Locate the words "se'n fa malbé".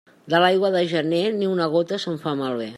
2.07-2.69